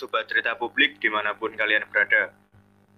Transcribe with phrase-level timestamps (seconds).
[0.00, 2.34] Sobat Cerita Publik di mana pun kalian berada.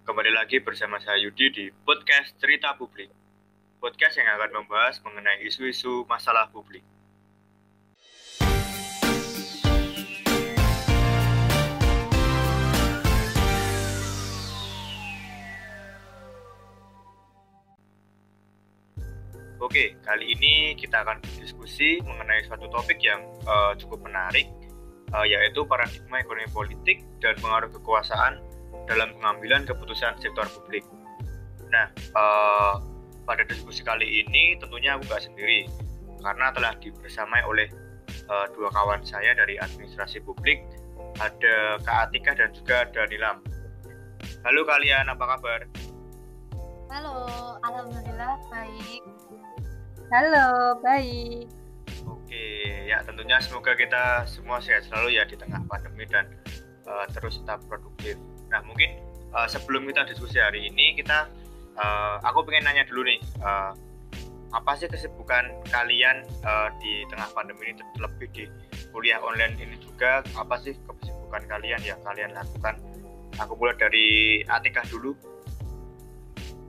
[0.08, 3.12] Kembali lagi bersama saya Yudi di podcast Cerita Publik.
[3.84, 6.80] Podcast yang akan membahas mengenai isu-isu masalah publik
[19.62, 24.50] Oke, kali ini kita akan berdiskusi mengenai suatu topik yang eh, cukup menarik
[25.12, 28.40] uh, yaitu paradigma ekonomi politik dan pengaruh kekuasaan
[28.88, 30.82] dalam pengambilan keputusan sektor publik.
[31.70, 32.80] Nah, uh,
[33.22, 35.68] pada diskusi kali ini tentunya aku nggak sendiri
[36.20, 37.68] karena telah dibersamai oleh
[38.28, 40.60] uh, dua kawan saya dari administrasi publik,
[41.20, 43.40] ada Kak Atika dan juga Danilam.
[44.42, 45.60] Halo kalian, apa kabar?
[46.90, 47.16] Halo,
[47.62, 49.21] alhamdulillah baik.
[50.12, 51.48] Halo, baik.
[52.04, 52.44] Oke,
[52.84, 56.28] ya tentunya semoga kita semua sehat selalu ya di tengah pandemi dan
[56.84, 58.20] uh, terus tetap produktif.
[58.52, 59.00] Nah mungkin
[59.32, 61.32] uh, sebelum kita diskusi hari ini kita,
[61.80, 63.72] uh, aku pengen nanya dulu nih, uh,
[64.52, 68.44] apa sih kesibukan kalian uh, di tengah pandemi ini terlebih di
[68.92, 70.20] kuliah online ini juga?
[70.36, 72.76] Apa sih kesibukan kalian yang kalian lakukan?
[73.40, 75.16] Aku mulai dari Atika dulu.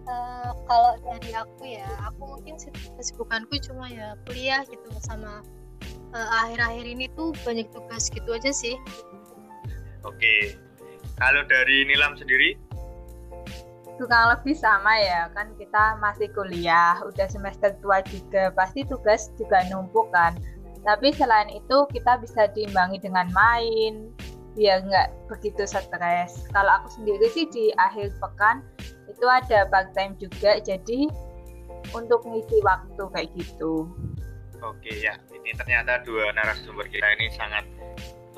[0.04, 2.60] Eh, kalau dari aku ya, aku mungkin
[3.00, 5.40] kesibukanku cuma ya kuliah gitu sama
[6.12, 8.76] eh, akhir-akhir ini tuh banyak tugas gitu aja sih.
[10.04, 10.60] Oke,
[11.16, 12.60] kalau dari Nilam sendiri?
[13.96, 19.64] Kurang lebih sama ya, kan kita masih kuliah, udah semester tua juga, pasti tugas juga
[19.72, 20.36] numpuk kan.
[20.84, 24.12] Tapi selain itu kita bisa diimbangi dengan main,
[24.60, 26.44] biar nggak begitu stres.
[26.52, 28.60] Kalau aku sendiri sih di akhir pekan
[29.14, 31.06] itu ada part time juga, jadi
[31.94, 33.86] untuk ngisi waktu kayak gitu.
[34.64, 37.68] Oke ya, ini ternyata dua narasumber kita ini sangat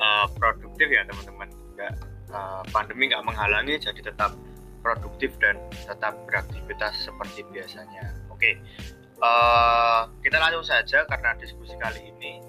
[0.02, 1.48] uh, produktif ya teman-teman.
[1.78, 1.94] Nggak,
[2.36, 4.36] uh, pandemi nggak menghalangi, jadi tetap
[4.84, 8.14] produktif dan tetap beraktivitas seperti biasanya.
[8.34, 8.60] Oke,
[9.24, 12.44] uh, kita langsung saja karena diskusi kali ini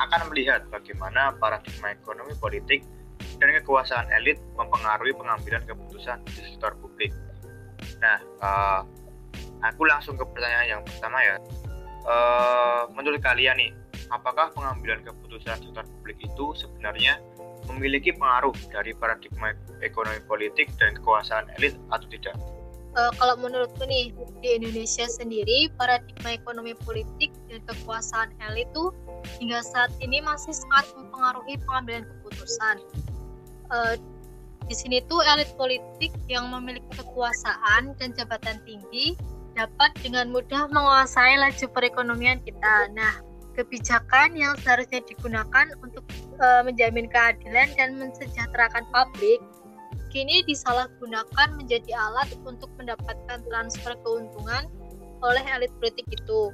[0.00, 2.82] akan melihat bagaimana paradigma ekonomi politik
[3.38, 7.10] dan kekuasaan elit mempengaruhi pengambilan keputusan di sektor publik.
[8.02, 8.80] Nah, uh,
[9.62, 11.36] aku langsung ke pertanyaan yang pertama ya.
[12.02, 13.70] Eh, menurut kalian nih,
[14.10, 17.22] apakah pengambilan keputusan sektor publik itu sebenarnya
[17.70, 19.54] memiliki pengaruh dari paradigma
[19.86, 22.34] ekonomi politik dan kekuasaan elit atau tidak?
[22.92, 24.10] Eh, kalau menurutku nih
[24.42, 28.90] di Indonesia sendiri paradigma ekonomi politik dan kekuasaan elit tuh
[29.38, 32.82] hingga saat ini masih sangat mempengaruhi pengambilan keputusan.
[33.70, 33.94] Eh,
[34.72, 39.12] di sini tuh elit politik yang memiliki kekuasaan dan jabatan tinggi
[39.52, 42.88] dapat dengan mudah menguasai laju perekonomian kita.
[42.96, 43.20] Nah,
[43.52, 46.08] kebijakan yang seharusnya digunakan untuk
[46.40, 49.44] eh, menjamin keadilan dan mensejahterakan publik
[50.08, 54.72] kini disalahgunakan menjadi alat untuk mendapatkan transfer keuntungan
[55.20, 56.48] oleh elit politik itu.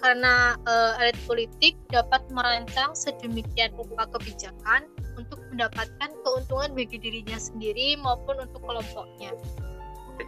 [0.00, 7.98] Karena eh, elit politik dapat merancang sedemikian rupa kebijakan untuk mendapatkan keuntungan bagi dirinya sendiri
[8.00, 9.32] maupun untuk kelompoknya.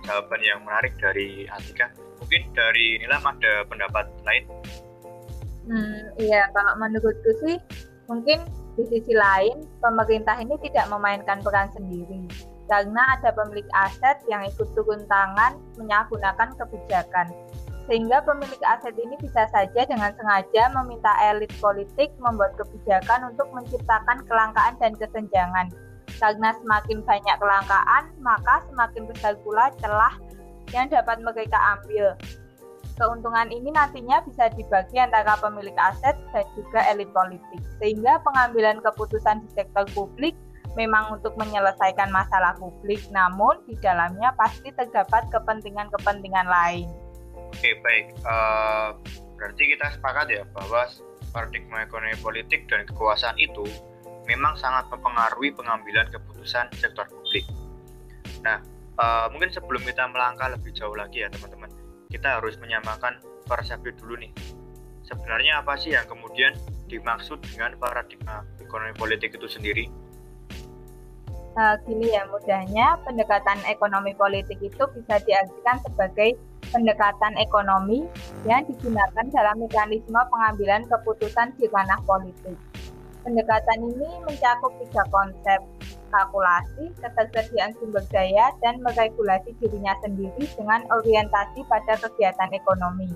[0.05, 1.93] Jawaban yang menarik dari Atika.
[2.19, 4.45] Mungkin dari Nilam ada pendapat lain?
[5.65, 7.57] Hmm, iya, kalau menurutku sih
[8.05, 8.45] mungkin
[8.77, 12.29] di sisi lain pemerintah ini tidak memainkan peran sendiri
[12.69, 17.29] karena ada pemilik aset yang ikut turun tangan menyalahgunakan kebijakan.
[17.85, 24.25] Sehingga pemilik aset ini bisa saja dengan sengaja meminta elit politik membuat kebijakan untuk menciptakan
[24.25, 25.69] kelangkaan dan kesenjangan.
[26.17, 30.17] Karena semakin banyak kelangkaan, maka semakin besar pula celah
[30.73, 32.17] yang dapat mereka ambil.
[32.95, 37.61] Keuntungan ini nantinya bisa dibagi antara pemilik aset dan juga elit politik.
[37.83, 40.33] Sehingga pengambilan keputusan di sektor publik
[40.79, 46.87] memang untuk menyelesaikan masalah publik, namun di dalamnya pasti terdapat kepentingan-kepentingan lain.
[47.55, 48.07] Oke, baik.
[48.19, 48.89] Eh,
[49.39, 50.91] berarti kita sepakat ya bahwa
[51.31, 53.63] paradigma ekonomi politik dan kekuasaan itu
[54.27, 57.47] memang sangat mempengaruhi pengambilan keputusan sektor publik.
[58.43, 58.59] Nah,
[58.99, 61.71] eh, mungkin sebelum kita melangkah lebih jauh lagi ya teman-teman,
[62.11, 64.35] kita harus menyamakan persepsi dulu nih.
[65.07, 66.59] Sebenarnya apa sih yang kemudian
[66.91, 69.87] dimaksud dengan paradigma ekonomi politik itu sendiri?
[71.55, 76.35] Nah, gini ya mudahnya pendekatan ekonomi politik itu bisa diartikan sebagai
[76.75, 78.03] pendekatan ekonomi
[78.43, 82.59] yang digunakan dalam mekanisme pengambilan keputusan di ranah politik.
[83.23, 85.61] Pendekatan ini mencakup tiga konsep,
[86.13, 93.09] kalkulasi, ketersediaan sumber daya, dan meregulasi dirinya sendiri dengan orientasi pada kegiatan ekonomi.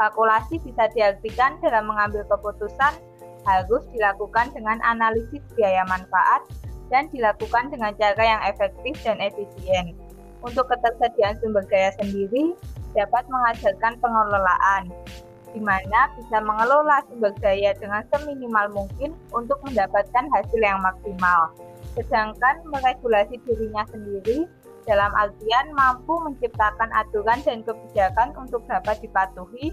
[0.00, 2.96] Kalkulasi bisa diartikan dalam mengambil keputusan
[3.44, 6.48] harus dilakukan dengan analisis biaya manfaat
[6.88, 9.92] dan dilakukan dengan cara yang efektif dan efisien.
[10.40, 12.56] Untuk ketersediaan sumber daya sendiri
[12.92, 14.92] dapat mengajarkan pengelolaan,
[15.52, 21.52] di mana bisa mengelola sumber daya dengan seminimal mungkin untuk mendapatkan hasil yang maksimal.
[21.92, 24.48] Sedangkan meregulasi dirinya sendiri
[24.88, 29.70] dalam artian mampu menciptakan aturan dan kebijakan untuk dapat dipatuhi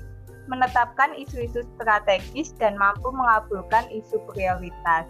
[0.50, 5.06] menetapkan isu-isu strategis dan mampu mengabulkan isu prioritas.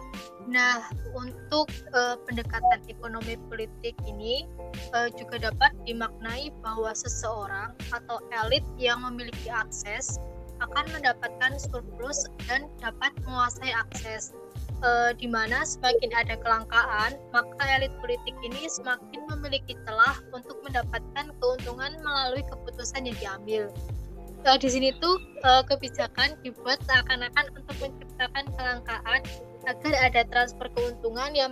[0.45, 0.83] Nah,
[1.15, 4.45] untuk uh, pendekatan ekonomi politik ini
[4.91, 10.19] uh, juga dapat dimaknai bahwa seseorang atau elit yang memiliki akses
[10.59, 14.35] akan mendapatkan surplus dan dapat menguasai akses.
[14.79, 21.35] Uh, di mana semakin ada kelangkaan, maka elit politik ini semakin memiliki celah untuk mendapatkan
[21.43, 23.67] keuntungan melalui keputusan yang diambil
[24.45, 29.21] uh, di sini tuh uh, kebijakan dibuat seakan-akan untuk menciptakan kelangkaan
[29.67, 31.51] agar ada transfer keuntungan yang,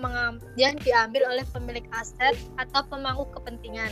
[0.55, 3.91] yang diambil oleh pemilik aset atau pemangku kepentingan.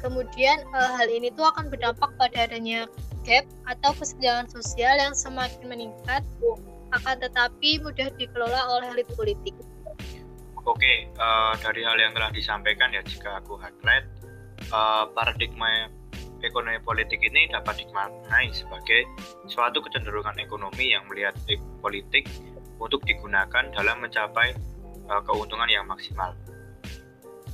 [0.00, 2.88] Kemudian uh, hal ini tuh akan berdampak pada adanya
[3.26, 6.24] gap atau kesenjangan sosial yang semakin meningkat,
[6.96, 9.52] akan tetapi mudah dikelola oleh elit politik.
[10.64, 14.06] Oke, uh, dari hal yang telah disampaikan ya jika aku highlight
[14.72, 15.88] uh, paradigma
[16.42, 19.06] ekonomi politik ini dapat dimaknai sebagai
[19.48, 21.36] suatu kecenderungan ekonomi yang melihat
[21.80, 22.26] politik
[22.80, 24.56] untuk digunakan dalam mencapai
[25.08, 26.32] uh, keuntungan yang maksimal.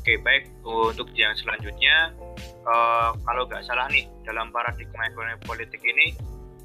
[0.06, 2.14] Oke, baik untuk yang selanjutnya,
[2.62, 6.14] uh, kalau nggak salah nih dalam paradigma ekonomi politik ini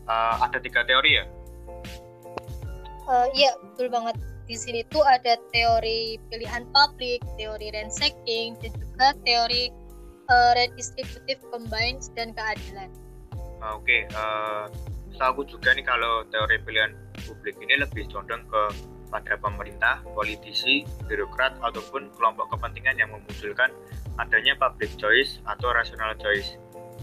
[0.06, 1.26] uh, ada tiga teori ya?
[3.10, 4.14] Uh, iya, betul banget.
[4.46, 9.74] Di sini tuh ada teori pilihan publik, teori ransaking, dan juga teori
[10.32, 12.90] uh, redistributif combines dan keadilan.
[13.62, 14.02] Uh, Oke, okay.
[14.16, 14.66] uh,
[15.12, 16.96] eh, aku juga nih kalau teori pilihan
[17.28, 18.64] publik ini lebih condong ke
[19.12, 23.68] pada pemerintah, politisi, birokrat ataupun kelompok kepentingan yang memunculkan
[24.16, 26.56] adanya public choice atau rational choice.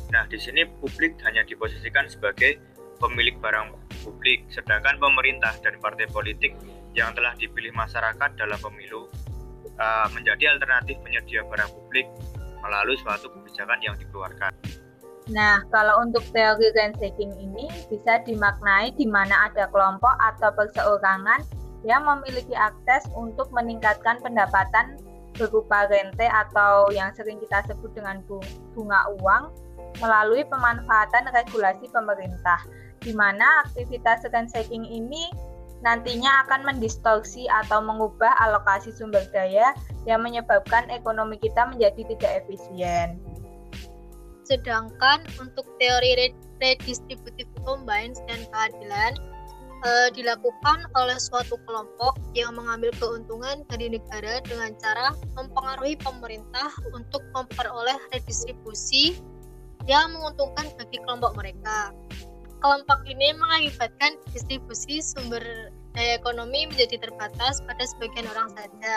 [0.09, 2.57] Nah, di sini publik hanya diposisikan sebagai
[2.97, 6.57] pemilik barang publik, sedangkan pemerintah dan partai politik
[6.97, 9.07] yang telah dipilih masyarakat dalam pemilu
[9.77, 12.09] uh, menjadi alternatif penyedia barang publik
[12.65, 14.53] melalui suatu kebijakan yang dikeluarkan.
[15.29, 21.45] Nah, kalau untuk teori ransaking ini bisa dimaknai di mana ada kelompok atau perseorangan
[21.85, 24.97] yang memiliki akses untuk meningkatkan pendapatan
[25.37, 28.25] berupa rente atau yang sering kita sebut dengan
[28.75, 29.55] bunga uang
[30.03, 32.59] melalui pemanfaatan regulasi pemerintah,
[33.05, 35.31] di mana aktivitas ransaking ini
[35.83, 39.75] nantinya akan mendistorsi atau mengubah alokasi sumber daya
[40.11, 43.19] yang menyebabkan ekonomi kita menjadi tidak efisien.
[44.49, 49.13] Sedangkan untuk teori redistributive combines dan keadilan
[49.85, 57.21] eh, dilakukan oleh suatu kelompok yang mengambil keuntungan dari negara dengan cara mempengaruhi pemerintah untuk
[57.37, 59.21] memperoleh redistribusi
[59.87, 61.93] yang menguntungkan bagi kelompok mereka
[62.59, 65.43] kelompok ini mengakibatkan distribusi sumber
[65.97, 68.95] daya ekonomi menjadi terbatas pada sebagian orang saja.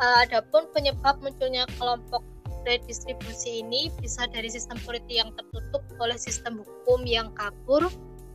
[0.00, 2.20] Uh, adapun penyebab munculnya kelompok
[2.66, 7.86] redistribusi ini bisa dari sistem politik yang tertutup oleh sistem hukum yang kabur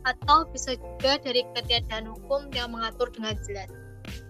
[0.02, 3.70] atau bisa juga dari ketiadaan hukum yang mengatur dengan jelas.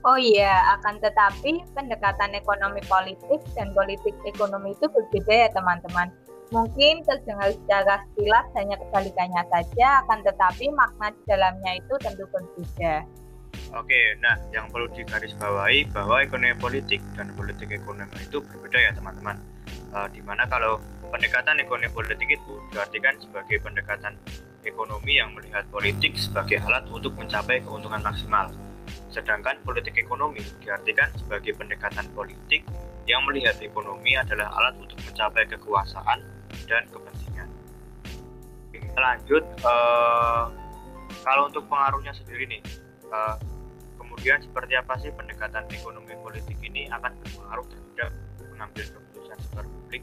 [0.05, 6.13] Oh iya, akan tetapi pendekatan ekonomi politik dan politik ekonomi itu berbeda ya teman-teman.
[6.53, 13.09] Mungkin terdengar secara sekilas hanya kebalikannya saja, akan tetapi makna di dalamnya itu tentu berbeda.
[13.73, 19.41] Oke, nah yang perlu digarisbawahi bahwa ekonomi politik dan politik ekonomi itu berbeda ya teman-teman.
[19.97, 20.77] Uh, di mana kalau
[21.09, 24.13] pendekatan ekonomi politik itu diartikan sebagai pendekatan
[24.69, 28.53] ekonomi yang melihat politik sebagai alat untuk mencapai keuntungan maksimal.
[29.09, 32.61] Sedangkan politik ekonomi diartikan sebagai pendekatan politik
[33.09, 36.21] yang melihat ekonomi adalah alat untuk mencapai kekuasaan
[36.73, 37.49] dan kepentingan.
[38.97, 40.49] Lanjut, uh,
[41.21, 42.63] kalau untuk pengaruhnya sendiri nih,
[43.13, 43.37] uh,
[44.01, 48.11] kemudian seperti apa sih pendekatan ekonomi politik ini akan berpengaruh terhadap
[48.57, 50.03] mengambil keputusan sektor publik?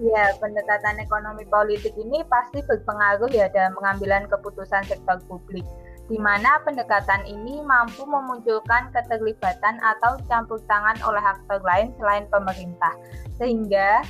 [0.00, 5.64] Ya, pendekatan ekonomi politik ini pasti berpengaruh ya dalam pengambilan keputusan sektor publik,
[6.08, 12.96] di mana pendekatan ini mampu memunculkan keterlibatan atau campur tangan oleh aktor lain selain pemerintah,
[13.36, 14.00] sehingga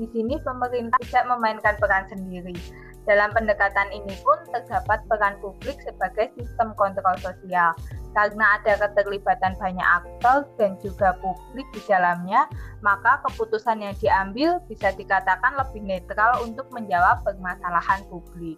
[0.00, 2.56] di sini pemerintah tidak memainkan peran sendiri.
[3.04, 7.76] Dalam pendekatan ini pun terdapat peran publik sebagai sistem kontrol sosial.
[8.16, 12.48] Karena ada keterlibatan banyak aktor dan juga publik di dalamnya,
[12.80, 18.56] maka keputusan yang diambil bisa dikatakan lebih netral untuk menjawab permasalahan publik.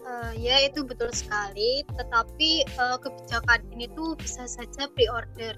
[0.00, 5.54] Uh, ya itu betul sekali, tetapi uh, kebijakan ini tuh bisa saja pre-order,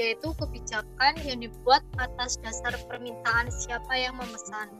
[0.00, 4.72] yaitu kebijakan yang dibuat atas dasar permintaan siapa yang memesan.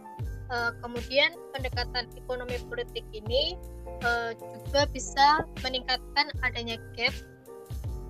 [0.49, 3.55] Uh, kemudian pendekatan ekonomi politik ini
[4.03, 7.15] uh, juga bisa meningkatkan adanya gap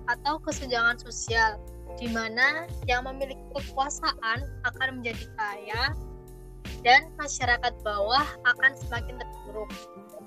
[0.09, 1.59] atau kesenjangan sosial,
[1.99, 5.83] di mana yang memiliki kekuasaan akan menjadi kaya
[6.81, 9.69] dan masyarakat bawah akan semakin terpuruk.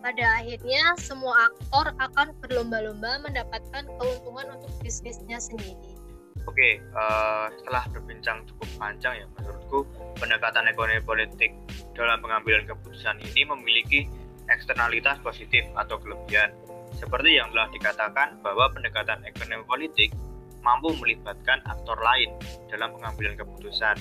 [0.04, 5.93] Pada akhirnya, semua aktor akan berlomba-lomba mendapatkan keuntungan untuk bisnisnya sendiri.
[6.44, 9.88] Oke, uh, setelah berbincang cukup panjang ya, menurutku
[10.20, 11.50] pendekatan ekonomi politik
[11.96, 14.04] dalam pengambilan keputusan ini memiliki
[14.52, 16.52] eksternalitas positif atau kelebihan.
[16.94, 20.12] Seperti yang telah dikatakan bahwa pendekatan ekonomi politik
[20.64, 22.32] mampu melibatkan aktor lain
[22.68, 23.96] dalam pengambilan keputusan.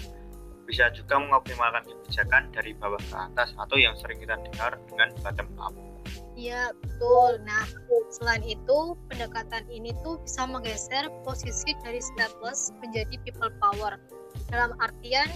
[0.64, 5.50] Bisa juga mengoptimalkan kebijakan dari bawah ke atas atau yang sering kita dengar dengan bottom
[5.60, 5.93] up.
[6.34, 7.46] Iya, betul.
[7.46, 7.66] Nah,
[8.10, 14.02] selain itu, pendekatan ini tuh bisa menggeser posisi dari stateless menjadi people power.
[14.50, 15.30] Dalam artian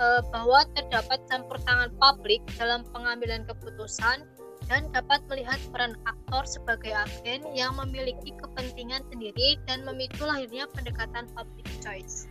[0.00, 4.24] eh, bahwa terdapat campur tangan publik dalam pengambilan keputusan
[4.68, 11.28] dan dapat melihat peran aktor sebagai agen yang memiliki kepentingan sendiri dan memicu lahirnya pendekatan
[11.32, 12.28] public choice.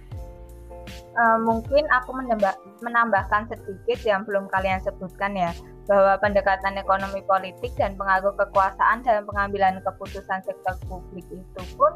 [1.17, 2.53] Uh, mungkin aku menambah,
[2.85, 5.49] menambahkan sedikit yang belum kalian sebutkan ya
[5.89, 11.95] bahwa pendekatan ekonomi politik dan pengaruh kekuasaan dalam pengambilan keputusan sektor publik itu pun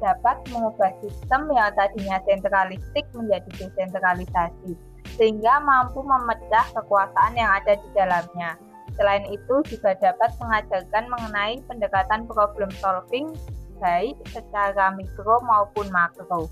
[0.00, 4.72] dapat mengubah sistem yang tadinya sentralistik menjadi desentralisasi,
[5.20, 8.56] sehingga mampu memecah kekuasaan yang ada di dalamnya.
[8.96, 13.30] Selain itu juga dapat mengajarkan mengenai pendekatan problem solving
[13.78, 16.48] baik secara mikro maupun makro.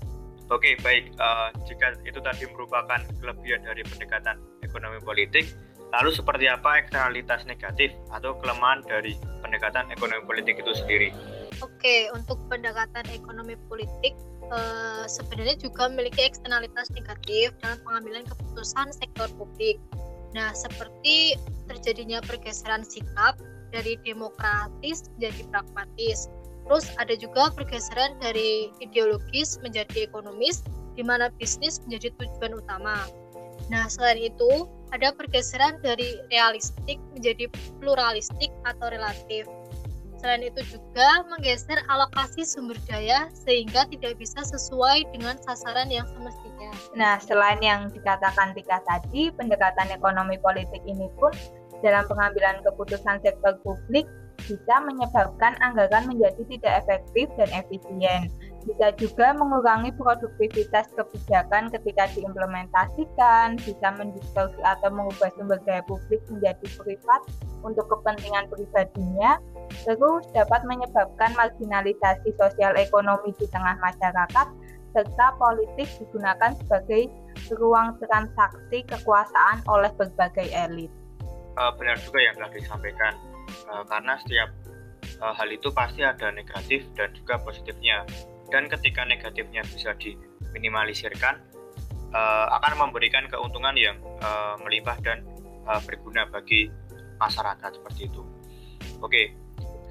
[0.49, 1.13] Oke, baik.
[1.21, 5.45] Uh, jika itu tadi merupakan kelebihan dari pendekatan ekonomi politik,
[5.89, 11.09] Lalu seperti apa eksternalitas negatif atau kelemahan dari pendekatan ekonomi politik itu sendiri?
[11.65, 14.13] Oke, untuk pendekatan ekonomi politik
[14.53, 19.81] eh, sebenarnya juga memiliki eksternalitas negatif dalam pengambilan keputusan sektor publik.
[20.37, 21.33] Nah, seperti
[21.65, 23.41] terjadinya pergeseran sikap
[23.73, 26.29] dari demokratis menjadi pragmatis.
[26.69, 30.61] Terus ada juga pergeseran dari ideologis menjadi ekonomis,
[30.93, 33.09] di mana bisnis menjadi tujuan utama.
[33.73, 37.49] Nah, selain itu, ada pergeseran dari realistik menjadi
[37.81, 39.49] pluralistik atau relatif.
[40.21, 46.69] Selain itu juga menggeser alokasi sumber daya sehingga tidak bisa sesuai dengan sasaran yang semestinya.
[46.93, 51.31] Nah, selain yang dikatakan Tika tadi, pendekatan ekonomi politik ini pun
[51.81, 54.05] dalam pengambilan keputusan sektor publik
[54.49, 58.33] bisa menyebabkan anggaran menjadi tidak efektif dan efisien
[58.67, 66.67] bisa juga mengurangi produktivitas kebijakan ketika diimplementasikan, bisa mendistorsi atau mengubah sumber daya publik menjadi
[66.75, 67.21] privat
[67.63, 69.39] untuk kepentingan pribadinya,
[69.87, 74.47] terus dapat menyebabkan marginalisasi sosial ekonomi di tengah masyarakat,
[74.91, 77.07] serta politik digunakan sebagai
[77.55, 80.91] ruang transaksi kekuasaan oleh berbagai elit.
[81.59, 83.13] Uh, benar juga yang telah disampaikan,
[83.69, 84.49] uh, karena setiap
[85.21, 88.05] uh, hal itu pasti ada negatif dan juga positifnya
[88.49, 91.37] dan ketika negatifnya bisa diminimalisirkan
[92.13, 95.25] uh, akan memberikan keuntungan yang uh, melimpah dan
[95.69, 96.69] uh, berguna bagi
[97.21, 98.23] masyarakat seperti itu.
[99.03, 99.35] Oke,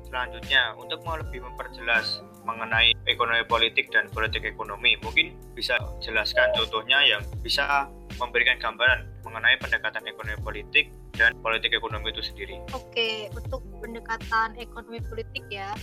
[0.08, 7.04] selanjutnya untuk mau lebih memperjelas mengenai ekonomi politik dan politik ekonomi, mungkin bisa jelaskan contohnya
[7.04, 12.58] yang bisa memberikan gambaran mengenai pendekatan ekonomi politik dan politik ekonomi itu sendiri.
[12.74, 15.74] Oke, untuk pendekatan ekonomi politik ya,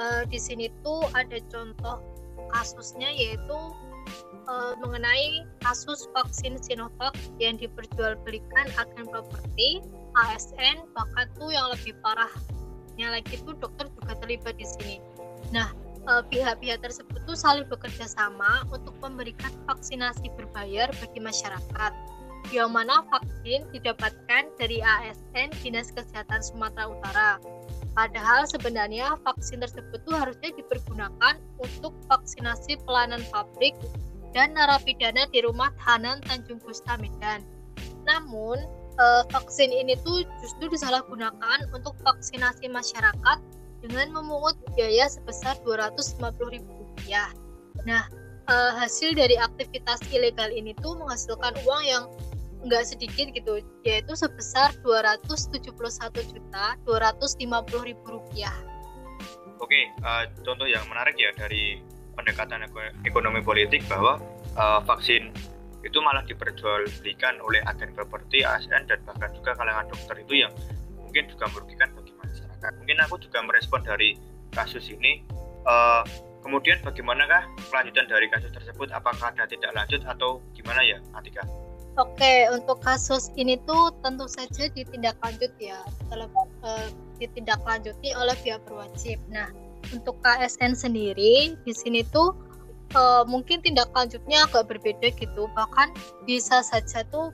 [0.00, 2.00] uh, di sini tuh ada contoh
[2.52, 3.58] kasusnya yaitu
[4.48, 9.80] uh, mengenai kasus vaksin Sinovac yang diperjualbelikan agen properti
[10.12, 14.96] ASN bahkan tuh yang lebih parahnya lagi tuh dokter juga terlibat di sini.
[15.54, 15.72] Nah
[16.08, 21.92] eh, pihak-pihak tersebut tuh saling bekerja sama untuk memberikan vaksinasi berbayar bagi masyarakat
[22.50, 27.30] yang mana vaksin didapatkan dari ASN Dinas Kesehatan Sumatera Utara
[27.92, 33.76] Padahal sebenarnya vaksin tersebut tuh harusnya dipergunakan untuk vaksinasi pelayanan pabrik
[34.32, 37.44] dan narapidana di rumah tahanan Tanjung Gusta Medan.
[38.08, 38.56] Namun,
[38.96, 43.38] eh, vaksin ini tuh justru disalahgunakan untuk vaksinasi masyarakat
[43.82, 46.62] dengan memungut biaya sebesar Rp250.000.
[47.82, 48.06] Nah,
[48.46, 52.04] eh, hasil dari aktivitas ilegal ini tuh menghasilkan uang yang
[52.62, 58.54] nggak sedikit gitu, yaitu sebesar 271 juta 250 ribu rupiah.
[59.58, 61.82] Oke, uh, contoh yang menarik ya dari
[62.14, 64.18] pendekatan eko- ekonomi politik bahwa
[64.58, 65.30] uh, vaksin
[65.82, 70.52] itu malah diperjualbelikan oleh agen properti, ASN dan bahkan juga kalangan dokter itu yang
[71.02, 71.90] mungkin juga merugikan
[72.62, 72.78] masyarakat.
[72.78, 74.14] Mungkin aku juga merespon dari
[74.54, 75.26] kasus ini.
[75.66, 76.06] Uh,
[76.42, 78.90] kemudian bagaimanakah kelanjutan dari kasus tersebut?
[78.94, 81.42] Apakah ada tidak lanjut atau gimana ya, Atika?
[82.00, 85.76] Oke, untuk kasus ini tuh tentu saja ditindaklanjut ya,
[86.08, 86.88] telepon eh,
[87.20, 89.20] ditindaklanjuti oleh pihak berwajib.
[89.28, 89.52] Nah,
[89.92, 92.32] untuk KSN sendiri di sini tuh
[92.96, 95.92] eh, mungkin tindak lanjutnya agak berbeda gitu, bahkan
[96.24, 97.28] bisa saja tuh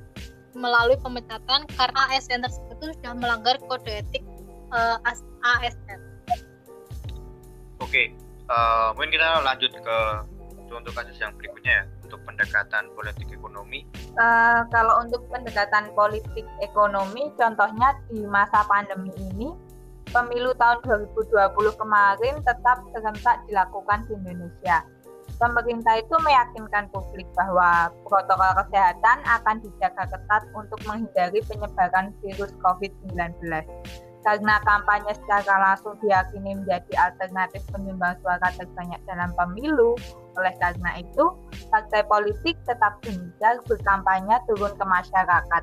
[0.58, 4.26] melalui pemecatan karena ASN tersebut sudah melanggar kode etik
[4.74, 6.00] eh, AS- ASN.
[7.78, 8.12] Oke,
[8.50, 9.98] uh, mungkin kita lanjut ke
[10.68, 13.84] contoh kasus yang berikutnya ya untuk pendekatan politik ekonomi.
[13.96, 19.52] Eh, kalau untuk pendekatan politik ekonomi, contohnya di masa pandemi ini,
[20.08, 24.84] pemilu tahun 2020 kemarin tetap serentak dilakukan di Indonesia.
[25.38, 33.38] Pemerintah itu meyakinkan publik bahwa protokol kesehatan akan dijaga ketat untuk menghindari penyebaran virus COVID-19.
[34.26, 39.94] Karena kampanye secara langsung diyakini menjadi alternatif penyumbang suara terbanyak dalam pemilu,
[40.38, 41.24] oleh karena itu,
[41.70, 45.62] partai politik tetap gencar berkampanye turun ke masyarakat.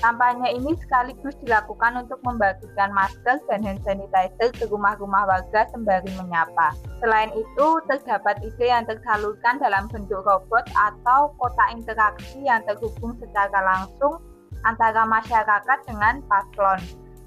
[0.00, 6.72] Kampanye ini sekaligus dilakukan untuk membagikan masker dan hand sanitizer ke rumah-rumah warga sembari menyapa.
[7.04, 13.60] Selain itu, terdapat ide yang tersalurkan dalam bentuk robot atau kotak interaksi yang terhubung secara
[13.62, 14.16] langsung
[14.64, 16.80] antara masyarakat dengan paslon.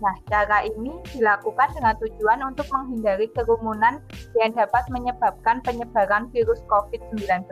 [0.03, 4.03] Nah, cara ini dilakukan dengan tujuan untuk menghindari kerumunan
[4.35, 7.47] yang dapat menyebabkan penyebaran virus COVID-19.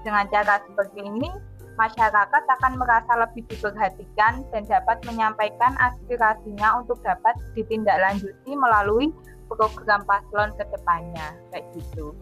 [0.00, 1.28] Dengan cara seperti ini,
[1.76, 9.12] masyarakat akan merasa lebih diperhatikan dan dapat menyampaikan aspirasinya untuk dapat ditindaklanjuti melalui
[9.46, 11.36] program paslon ke depannya.
[11.52, 12.16] Kayak gitu.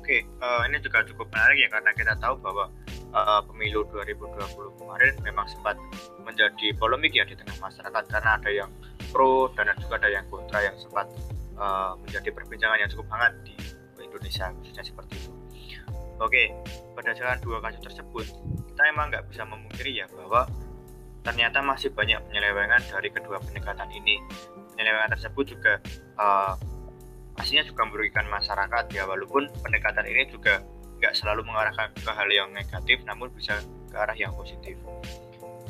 [0.00, 2.72] Oke, uh, ini juga cukup menarik ya karena kita tahu bahwa
[3.14, 5.76] uh, pemilu 2020 kemarin memang sempat
[6.22, 8.70] menjadi polemik ya di tengah masyarakat karena ada yang
[9.10, 11.06] pro dan juga ada yang kontra yang sempat
[11.58, 13.54] uh, menjadi perbincangan yang cukup hangat di
[14.00, 15.32] Indonesia khususnya seperti itu.
[16.20, 16.52] Oke,
[16.92, 18.28] berdasarkan dua kasus tersebut,
[18.68, 20.44] kita emang nggak bisa memungkiri ya bahwa
[21.24, 24.20] ternyata masih banyak penyelewengan dari kedua pendekatan ini.
[24.76, 25.80] Penyelewengan tersebut juga
[26.20, 26.52] uh,
[27.40, 30.60] pastinya juga merugikan masyarakat ya walaupun pendekatan ini juga
[31.00, 33.56] nggak selalu mengarahkan ke hal yang negatif namun bisa
[33.88, 34.76] ke arah yang positif.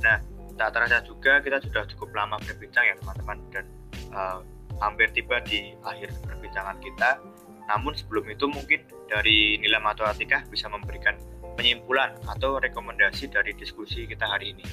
[0.03, 0.19] Nah
[0.59, 3.65] tak terasa juga kita sudah cukup lama berbincang ya teman-teman dan
[4.13, 4.43] uh,
[4.83, 7.23] hampir tiba di akhir perbincangan kita.
[7.71, 10.05] Namun sebelum itu mungkin dari Nilam atau
[10.51, 11.15] bisa memberikan
[11.55, 14.67] penyimpulan atau rekomendasi dari diskusi kita hari ini.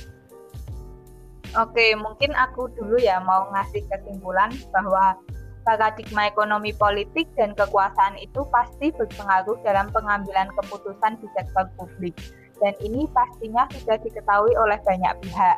[1.55, 5.15] Oke, mungkin aku dulu ya mau ngasih kesimpulan bahwa
[5.67, 12.15] paradigma ekonomi politik dan kekuasaan itu pasti berpengaruh dalam pengambilan keputusan di sektor publik.
[12.63, 15.57] Dan ini pastinya sudah diketahui oleh banyak pihak,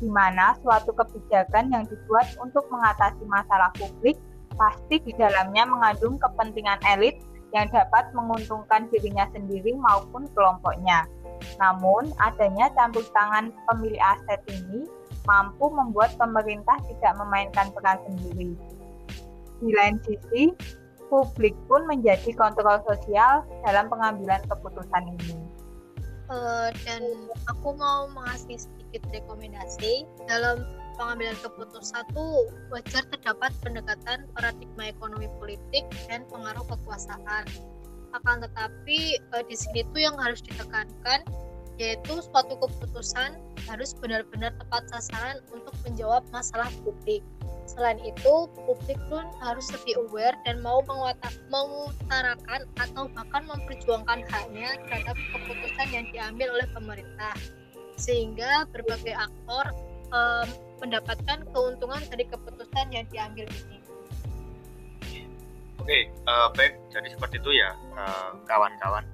[0.00, 4.16] di mana suatu kebijakan yang dibuat untuk mengatasi masalah publik
[4.56, 7.20] pasti di dalamnya mengandung kepentingan elit
[7.52, 11.06] yang dapat menguntungkan dirinya sendiri maupun kelompoknya.
[11.60, 14.88] Namun, adanya campur tangan pemilik aset ini
[15.24, 18.56] mampu membuat pemerintah tidak memainkan peran sendiri.
[19.60, 20.50] Di lain sisi,
[21.12, 25.36] publik pun menjadi kontrol sosial dalam pengambilan keputusan ini.
[26.30, 27.02] Eh, dan
[27.50, 30.62] aku mau mengasih sedikit rekomendasi dalam
[30.94, 37.50] pengambilan keputusan tuh wajar terdapat pendekatan paradigma ekonomi politik dan pengaruh kekuasaan.
[38.14, 41.26] Akan tetapi eh, di sini tuh yang harus ditekankan
[41.80, 47.24] yaitu suatu keputusan harus benar-benar tepat sasaran untuk menjawab masalah publik.
[47.64, 48.34] Selain itu,
[48.68, 56.04] publik pun harus lebih aware dan mau mengutarakan atau bahkan memperjuangkan haknya terhadap keputusan yang
[56.12, 57.32] diambil oleh pemerintah.
[57.96, 59.72] Sehingga berbagai aktor
[60.12, 60.48] em,
[60.84, 63.78] mendapatkan keuntungan dari keputusan yang diambil ini.
[65.80, 66.76] Oke, eh, baik.
[66.92, 69.06] Jadi seperti itu ya, eh, kawan-kawan.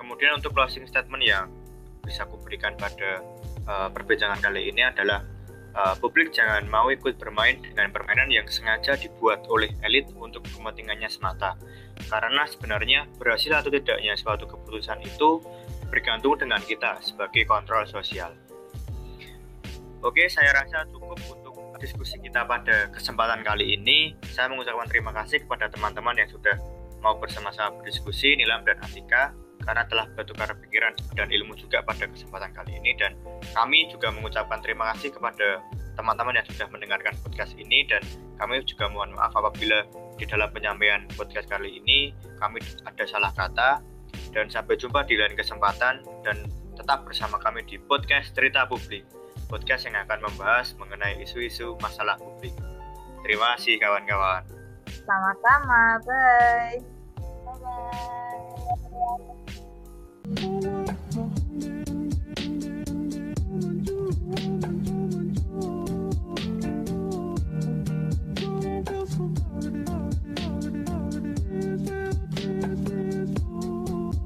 [0.00, 1.52] Kemudian untuk closing statement yang
[2.02, 3.22] bisa kuberikan pada
[3.66, 5.22] eh, perbincangan kali ini adalah
[5.72, 11.08] eh, publik jangan mau ikut bermain dengan permainan yang sengaja dibuat oleh elit untuk kepentingannya
[11.08, 11.56] semata.
[12.10, 15.40] Karena sebenarnya berhasil atau tidaknya suatu keputusan itu
[15.92, 18.32] bergantung dengan kita sebagai kontrol sosial.
[20.02, 24.14] Oke, saya rasa cukup untuk diskusi kita pada kesempatan kali ini.
[24.30, 26.54] Saya mengucapkan terima kasih kepada teman-teman yang sudah
[27.02, 29.34] mau bersama-sama berdiskusi, Nilam dan Atika.
[29.62, 32.94] Karena telah bertukar pikiran dan ilmu juga pada kesempatan kali ini.
[32.98, 33.14] Dan
[33.54, 35.62] kami juga mengucapkan terima kasih kepada
[35.94, 37.86] teman-teman yang sudah mendengarkan podcast ini.
[37.86, 38.02] Dan
[38.36, 39.86] kami juga mohon maaf apabila
[40.18, 43.80] di dalam penyampaian podcast kali ini kami ada salah kata.
[44.34, 46.02] Dan sampai jumpa di lain kesempatan.
[46.26, 49.06] Dan tetap bersama kami di podcast Cerita Publik.
[49.46, 52.56] Podcast yang akan membahas mengenai isu-isu masalah publik.
[53.22, 54.42] Terima kasih kawan-kawan.
[55.04, 56.80] Sama-sama, bye.